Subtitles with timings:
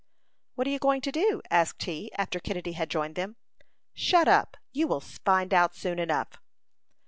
[0.55, 3.35] "What are you going to do?" asked he, after Kennedy had joined them.
[3.93, 4.57] "Shut up!
[4.71, 6.41] You will find out soon enough."